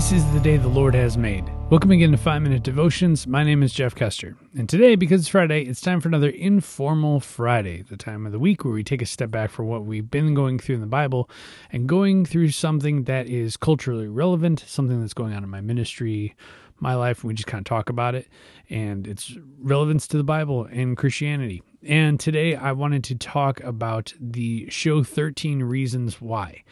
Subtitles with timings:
[0.00, 1.44] This is the day the Lord has made.
[1.68, 3.26] Welcome again to 5 Minute Devotions.
[3.26, 4.34] My name is Jeff Custer.
[4.56, 8.38] And today, because it's Friday, it's time for another Informal Friday, the time of the
[8.38, 10.86] week where we take a step back from what we've been going through in the
[10.86, 11.28] Bible
[11.70, 16.34] and going through something that is culturally relevant, something that's going on in my ministry,
[16.78, 18.26] my life, and we just kind of talk about it
[18.70, 21.62] and its relevance to the Bible and Christianity.
[21.82, 26.64] And today, I wanted to talk about the show 13 Reasons Why.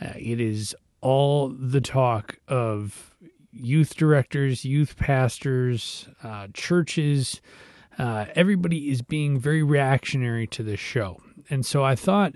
[0.00, 3.14] Uh, it is all the talk of
[3.52, 7.40] youth directors, youth pastors, uh, churches.
[7.98, 11.20] Uh, everybody is being very reactionary to this show.
[11.50, 12.34] And so I thought,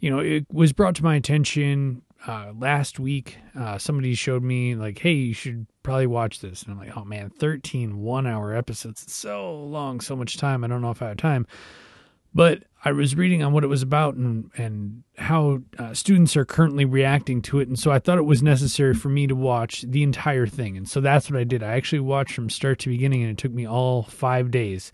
[0.00, 3.38] you know, it was brought to my attention uh, last week.
[3.58, 6.62] Uh, somebody showed me, like, hey, you should probably watch this.
[6.62, 9.02] And I'm like, oh man, 13 one hour episodes.
[9.04, 10.64] It's so long, so much time.
[10.64, 11.46] I don't know if I have time.
[12.34, 16.44] But I was reading on what it was about and and how uh, students are
[16.44, 19.82] currently reacting to it, and so I thought it was necessary for me to watch
[19.82, 21.62] the entire thing, and so that's what I did.
[21.62, 24.92] I actually watched from start to beginning, and it took me all five days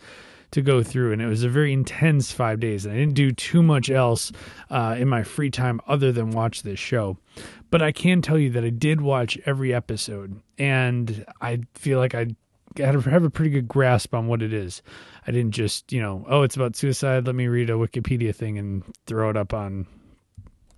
[0.54, 2.86] to go through, and it was a very intense five days.
[2.86, 4.32] And I didn't do too much else
[4.70, 7.19] uh, in my free time other than watch this show.
[7.70, 12.14] But I can tell you that I did watch every episode, and I feel like
[12.14, 12.28] I
[12.78, 14.83] have a pretty good grasp on what it is.
[15.27, 17.27] I didn't just, you know, oh, it's about suicide.
[17.27, 19.86] Let me read a Wikipedia thing and throw it up on,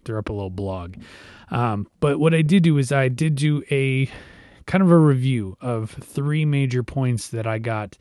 [0.04, 0.96] throw up a little blog.
[1.50, 4.10] Um, but what I did do is I did do a
[4.66, 7.96] kind of a review of three major points that I got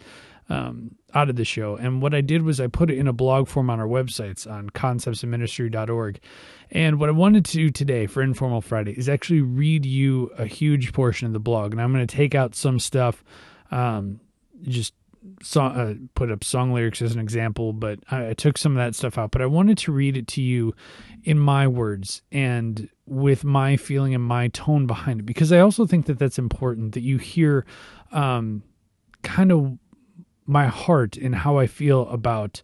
[0.49, 1.75] um, out of the show.
[1.75, 4.49] And what I did was I put it in a blog form on our websites
[4.49, 6.19] on conceptsofministry.org.
[6.71, 10.45] And what I wanted to do today for Informal Friday is actually read you a
[10.45, 11.71] huge portion of the blog.
[11.71, 13.23] And I'm going to take out some stuff
[13.71, 14.19] um,
[14.63, 14.93] just
[15.41, 18.77] saw, uh, put up song lyrics as an example, but I, I, took some of
[18.77, 19.31] that stuff out.
[19.31, 20.75] But I wanted to read it to you
[21.23, 25.85] in my words and with my feeling and my tone behind it, because I also
[25.85, 27.65] think that that's important that you hear
[28.11, 28.63] um,
[29.23, 29.77] kind of
[30.45, 32.61] my heart and how I feel about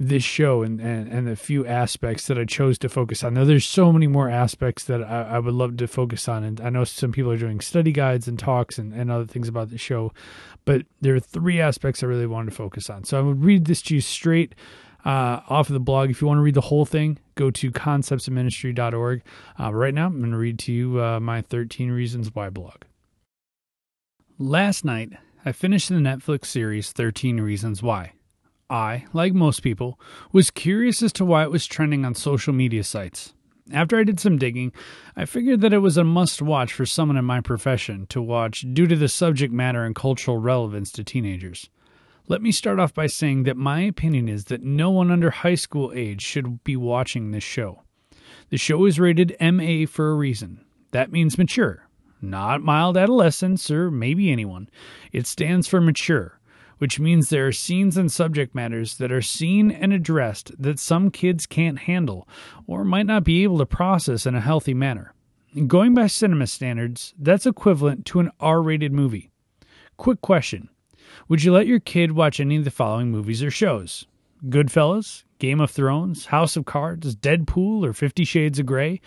[0.00, 3.34] this show and, and, and the few aspects that I chose to focus on.
[3.34, 6.42] Now, there's so many more aspects that I, I, would love to focus on.
[6.42, 9.46] And I know some people are doing study guides and talks and, and other things
[9.46, 10.10] about the show,
[10.64, 13.04] but there are three aspects I really wanted to focus on.
[13.04, 14.54] So I would read this to you straight
[15.04, 16.08] uh, off of the blog.
[16.08, 19.22] If you want to read the whole thing, go to conceptsofministry.org.
[19.60, 22.84] Uh, right now, I'm going to read to you uh, my 13 Reasons Why blog.
[24.38, 25.12] Last night,
[25.44, 28.12] I finished the Netflix series 13 Reasons Why.
[28.70, 29.98] I, like most people,
[30.32, 33.34] was curious as to why it was trending on social media sites.
[33.72, 34.72] After I did some digging,
[35.16, 38.64] I figured that it was a must watch for someone in my profession to watch
[38.72, 41.68] due to the subject matter and cultural relevance to teenagers.
[42.28, 45.56] Let me start off by saying that my opinion is that no one under high
[45.56, 47.82] school age should be watching this show.
[48.50, 50.64] The show is rated MA for a reason.
[50.92, 51.88] That means mature,
[52.20, 54.68] not mild adolescence or maybe anyone.
[55.12, 56.39] It stands for mature
[56.80, 61.10] which means there are scenes and subject matters that are seen and addressed that some
[61.10, 62.26] kids can't handle
[62.66, 65.12] or might not be able to process in a healthy manner.
[65.66, 69.30] Going by cinema standards, that's equivalent to an R rated movie.
[69.98, 70.70] Quick question
[71.28, 74.06] Would you let your kid watch any of the following movies or shows?
[74.46, 79.02] Goodfellas, Game of Thrones, House of Cards, Deadpool, or Fifty Shades of Grey?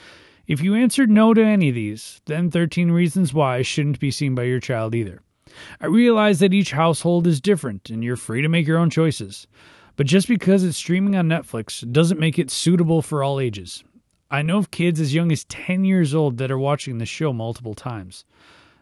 [0.46, 4.36] If you answered no to any of these, then 13 Reasons Why shouldn't be seen
[4.36, 5.24] by your child either.
[5.82, 9.48] I realize that each household is different and you're free to make your own choices.
[9.96, 13.84] But just because it's streaming on Netflix doesn't make it suitable for all ages.
[14.32, 17.32] I know of kids as young as 10 years old that are watching the show
[17.32, 18.26] multiple times.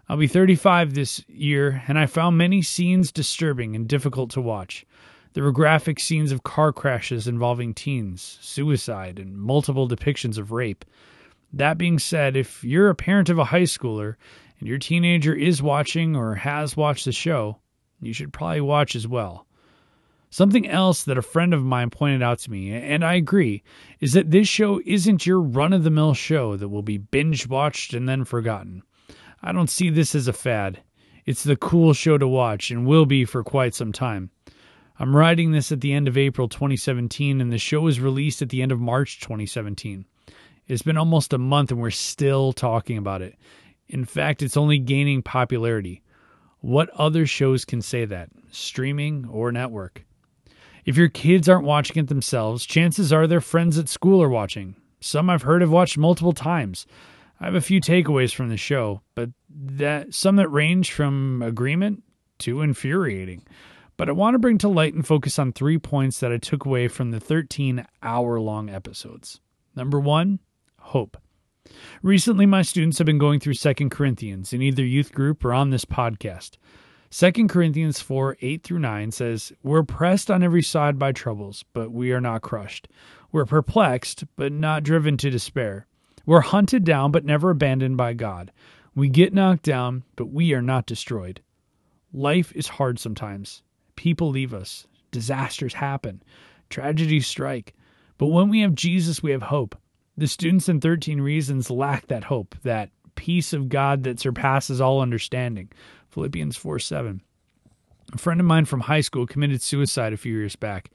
[0.08, 4.86] I'll be 35 this year, and I found many scenes disturbing and difficult to watch.
[5.34, 10.84] There were graphic scenes of car crashes involving teens, suicide, and multiple depictions of rape.
[11.54, 14.16] That being said, if you're a parent of a high schooler
[14.62, 17.58] and your teenager is watching or has watched the show,
[18.00, 19.48] you should probably watch as well.
[20.30, 23.64] Something else that a friend of mine pointed out to me, and I agree,
[24.00, 27.48] is that this show isn't your run of the mill show that will be binge
[27.48, 28.84] watched and then forgotten.
[29.42, 30.82] I don't see this as a fad.
[31.26, 34.30] It's the cool show to watch and will be for quite some time.
[35.00, 38.50] I'm writing this at the end of April 2017, and the show was released at
[38.50, 40.06] the end of March 2017.
[40.68, 43.36] It's been almost a month, and we're still talking about it.
[43.92, 46.02] In fact, it's only gaining popularity.
[46.62, 50.06] What other shows can say that, streaming or network?
[50.86, 54.78] If your kids aren't watching it themselves, chances are their friends at school are watching.
[55.02, 56.88] Some I've heard have watched multiple times.
[57.42, 62.02] I have a few takeaways from the show, but that some that range from agreement
[62.40, 63.44] to infuriating.
[63.98, 66.66] But I want to bring to light and focus on three points that I took
[66.66, 69.42] away from the 13 hour long episodes.
[69.76, 70.40] Number one,
[70.80, 71.18] hope.
[72.02, 75.70] Recently, my students have been going through 2 Corinthians in either youth group or on
[75.70, 76.58] this podcast.
[77.12, 81.92] 2 Corinthians 4 8 through 9 says, We're pressed on every side by troubles, but
[81.92, 82.88] we are not crushed.
[83.32, 85.88] We're perplexed, but not driven to despair.
[86.26, 88.52] We're hunted down, but never abandoned by God.
[88.96, 91.42] We get knocked down, but we are not destroyed.
[92.14, 93.64] Life is hard sometimes.
[93.96, 94.88] People leave us.
[95.12, 96.24] Disasters happen.
[96.70, 97.74] Tragedies strike.
[98.18, 99.76] But when we have Jesus, we have hope.
[100.18, 105.02] The students in 13 Reasons lack that hope, that peace of God that surpasses all
[105.02, 105.72] understanding.
[106.10, 107.22] Philippians 4 7.
[108.14, 110.92] A friend of mine from high school committed suicide a few years back.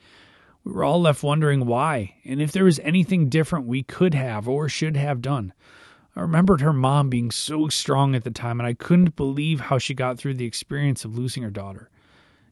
[0.64, 4.48] We were all left wondering why, and if there was anything different we could have
[4.48, 5.54] or should have done.
[6.14, 9.78] I remembered her mom being so strong at the time, and I couldn't believe how
[9.78, 11.88] she got through the experience of losing her daughter.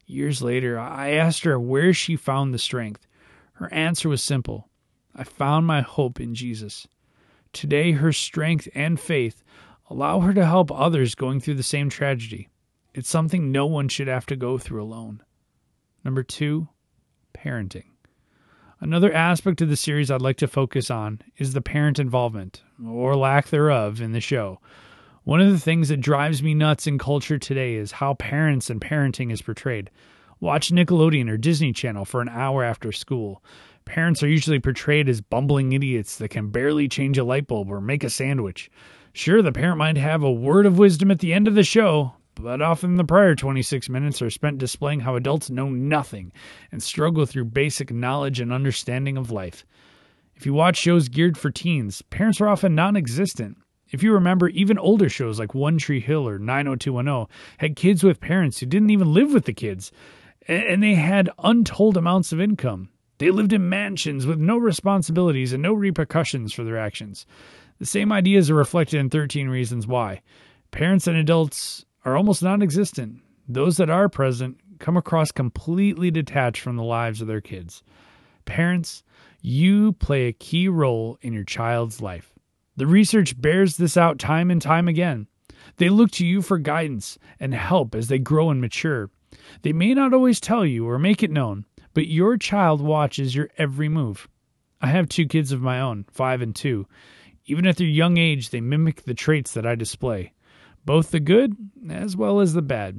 [0.07, 3.07] Years later, I asked her where she found the strength.
[3.55, 4.69] Her answer was simple
[5.15, 6.87] I found my hope in Jesus.
[7.53, 9.45] Today, her strength and faith
[9.89, 12.49] allow her to help others going through the same tragedy.
[12.95, 15.23] It's something no one should have to go through alone.
[16.05, 16.69] Number two,
[17.37, 17.87] parenting.
[18.81, 23.17] Another aspect of the series I'd like to focus on is the parent involvement, or
[23.17, 24.61] lack thereof, in the show.
[25.23, 28.81] One of the things that drives me nuts in culture today is how parents and
[28.81, 29.91] parenting is portrayed.
[30.39, 33.43] Watch Nickelodeon or Disney Channel for an hour after school.
[33.85, 37.81] Parents are usually portrayed as bumbling idiots that can barely change a light bulb or
[37.81, 38.71] make a sandwich.
[39.13, 42.15] Sure, the parent might have a word of wisdom at the end of the show,
[42.35, 46.33] but often the prior 26 minutes are spent displaying how adults know nothing
[46.73, 49.65] and struggle through basic knowledge and understanding of life.
[50.35, 53.57] If you watch shows geared for teens, parents are often non existent.
[53.91, 57.27] If you remember, even older shows like One Tree Hill or 90210
[57.59, 59.93] had kids with parents who didn't even live with the kids,
[60.49, 62.89] and they had untold amounts of income.
[63.19, 67.27] They lived in mansions with no responsibilities and no repercussions for their actions.
[67.79, 70.23] The same ideas are reflected in 13 Reasons Why.
[70.71, 73.21] Parents and adults are almost non existent.
[73.49, 77.83] Those that are present come across completely detached from the lives of their kids.
[78.45, 79.03] Parents,
[79.41, 82.33] you play a key role in your child's life.
[82.77, 85.29] The research bears this out time and time again.
[85.77, 89.11] They look to you for guidance and help as they grow and mature.
[89.63, 93.49] They may not always tell you or make it known, but your child watches your
[93.57, 94.29] every move.
[94.81, 96.87] I have two kids of my own, five and two.
[97.47, 100.33] Even at their young age, they mimic the traits that I display
[100.85, 101.57] both the good
[101.89, 102.99] as well as the bad.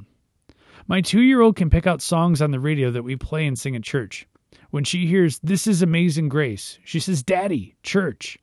[0.88, 3.58] My two year old can pick out songs on the radio that we play and
[3.58, 4.26] sing at church.
[4.70, 8.38] When she hears This is Amazing Grace, she says, Daddy, church.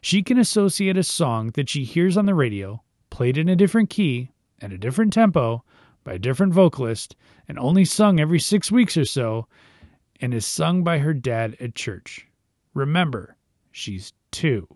[0.00, 3.90] She can associate a song that she hears on the radio, played in a different
[3.90, 4.30] key
[4.60, 5.64] and a different tempo
[6.04, 7.16] by a different vocalist,
[7.48, 9.46] and only sung every six weeks or so,
[10.20, 12.26] and is sung by her dad at church.
[12.72, 13.36] Remember,
[13.70, 14.68] she's two.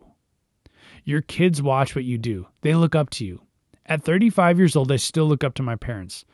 [1.04, 3.40] Your kids watch what you do, they look up to you.
[3.86, 6.24] At 35 years old, I still look up to my parents.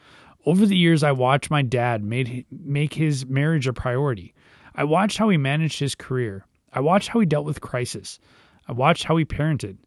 [0.47, 4.35] Over the years, I watched my dad made, make his marriage a priority.
[4.75, 6.45] I watched how he managed his career.
[6.73, 8.19] I watched how he dealt with crisis.
[8.67, 9.79] I watched how he parented.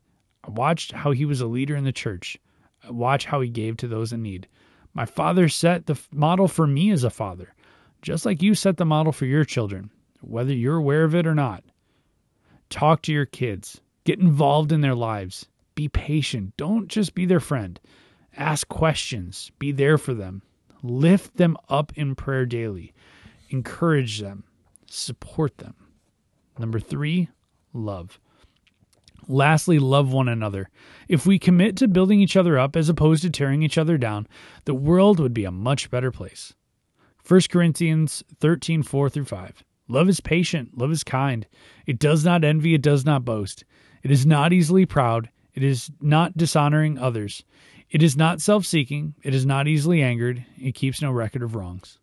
[0.46, 2.38] I watched how he was a leader in the church.
[2.84, 4.48] I watched how he gave to those in need.
[4.94, 7.54] My father set the model for me as a father,
[8.02, 9.92] just like you set the model for your children,
[10.22, 11.64] whether you're aware of it or not.
[12.70, 16.58] Talk to your kids, get involved in their lives, be patient.
[16.58, 17.80] Don't just be their friend.
[18.36, 19.52] Ask questions.
[19.60, 20.42] Be there for them.
[20.82, 22.94] Lift them up in prayer daily.
[23.50, 24.44] Encourage them.
[24.88, 25.76] Support them.
[26.58, 27.30] Number three,
[27.74, 28.20] love.
[29.28, 30.70] Lastly, love one another.
[31.08, 34.28] If we commit to building each other up as opposed to tearing each other down,
[34.66, 36.56] the world would be a much better place.
[37.28, 39.64] 1 Corinthians 13 4 through 5.
[39.90, 41.48] Love is patient, love is kind.
[41.86, 43.66] It does not envy, it does not boast.
[44.04, 47.44] It is not easily proud, it is not dishonoring others.
[47.90, 49.16] It is not self seeking.
[49.24, 50.46] It is not easily angered.
[50.58, 52.00] It keeps no record of wrongs.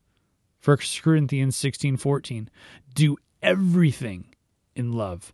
[0.65, 2.49] 1 Corinthians 16 14.
[2.95, 4.35] Do everything
[4.75, 5.33] in love.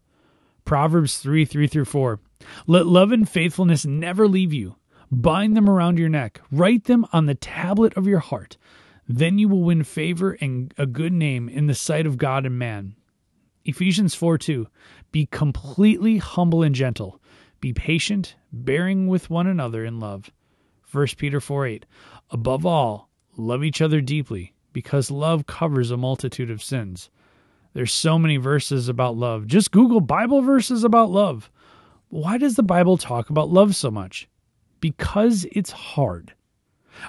[0.65, 2.21] Proverbs 3 3 through 4.
[2.67, 4.77] Let love and faithfulness never leave you.
[5.13, 6.41] Bind them around your neck.
[6.51, 8.57] Write them on the tablet of your heart.
[9.13, 12.57] Then you will win favor and a good name in the sight of God and
[12.57, 12.95] man.
[13.65, 14.69] Ephesians 4 2.
[15.11, 17.21] Be completely humble and gentle.
[17.61, 20.31] Be patient, bearing with one another in love.
[20.93, 21.87] 1 Peter 4 8.
[22.31, 27.11] Above all, love each other deeply, because love covers a multitude of sins.
[27.73, 29.49] There's so many verses about love.
[29.49, 31.51] Just Google Bible verses about love.
[32.11, 34.29] Why does the Bible talk about love so much?
[34.81, 36.33] Because it's hard.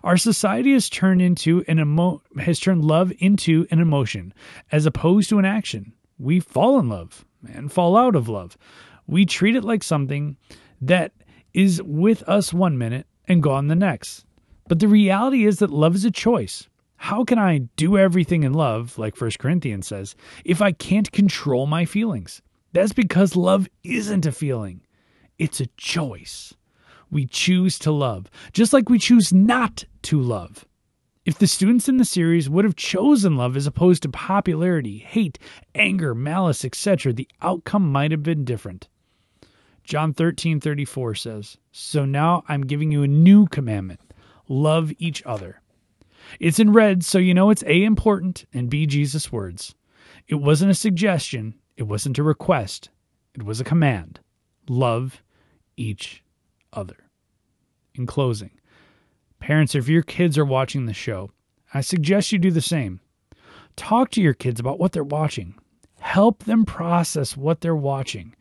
[0.04, 4.34] Our society has turned into an emo- has turned love into an emotion
[4.72, 5.94] as opposed to an action.
[6.18, 8.58] We fall in love and fall out of love.
[9.08, 10.38] We treat it like something
[10.82, 11.14] that
[11.54, 14.26] is with us one minute and gone the next.
[14.68, 16.68] But the reality is that love is a choice.
[16.96, 21.66] How can I do everything in love, like 1 Corinthians says, if I can't control
[21.66, 22.42] my feelings?
[22.74, 24.82] That's because love isn't a feeling,
[25.38, 26.54] it's a choice.
[27.12, 30.66] We choose to love, just like we choose not to love.
[31.26, 35.38] If the students in the series would have chosen love as opposed to popularity, hate,
[35.76, 38.88] anger, malice, etc., the outcome might have been different.
[39.84, 44.00] John 13:34 says, "So now I'm giving you a new commandment:
[44.48, 45.62] love each other."
[46.40, 49.76] It's in red, so you know it's A important and B Jesus' words.
[50.28, 52.90] It wasn't a suggestion, it wasn't a request,
[53.34, 54.22] it was a command.
[54.70, 55.22] Love
[55.76, 56.24] each
[56.74, 57.10] other.
[57.96, 58.52] In closing,
[59.40, 61.32] parents, if your kids are watching the show,
[61.74, 63.00] I suggest you do the same.
[63.76, 65.56] Talk to your kids about what they're watching.
[66.00, 68.36] Help them process what they're watching.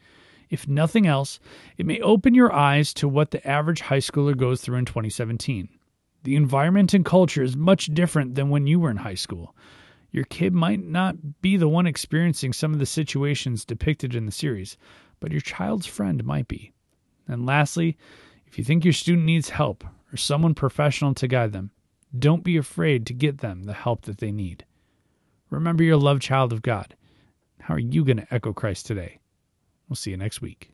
[0.48, 1.38] If nothing else,
[1.76, 5.68] it may open your eyes to what the average high schooler goes through in 2017.
[6.24, 9.54] The environment and culture is much different than when you were in high school.
[10.10, 14.32] Your kid might not be the one experiencing some of the situations depicted in the
[14.32, 14.76] series,
[15.20, 16.72] but your child's friend might be.
[17.30, 17.96] And lastly,
[18.46, 21.70] if you think your student needs help or someone professional to guide them,
[22.18, 24.64] don't be afraid to get them the help that they need.
[25.48, 26.96] Remember, you're loved child of God.
[27.60, 29.20] How are you going to echo Christ today?
[29.88, 30.72] We'll see you next week.